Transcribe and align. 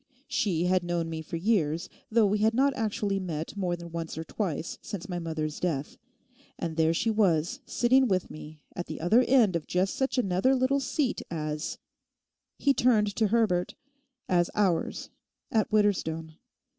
She 0.27 0.63
had 0.63 0.81
known 0.81 1.11
me 1.11 1.21
for 1.21 1.35
years, 1.35 1.87
though 2.09 2.25
we 2.25 2.39
had 2.39 2.55
not 2.55 2.73
actually 2.73 3.19
met 3.19 3.55
more 3.55 3.75
than 3.75 3.91
once 3.91 4.17
or 4.17 4.23
twice 4.23 4.79
since 4.81 5.07
my 5.07 5.19
mother's 5.19 5.59
death. 5.59 5.95
And 6.57 6.75
there 6.75 6.91
she 6.91 7.11
was 7.11 7.59
sitting 7.67 8.07
with 8.07 8.31
me 8.31 8.63
at 8.75 8.87
the 8.87 8.99
other 8.99 9.21
end 9.21 9.55
of 9.55 9.67
just 9.67 9.93
such 9.93 10.17
another 10.17 10.55
little 10.55 10.79
seat 10.79 11.21
as'—he 11.29 12.73
turned—to 12.73 13.27
Herbert 13.27 13.75
'as 14.27 14.49
ours, 14.55 15.11
at 15.51 15.69
Widderstone. 15.71 16.33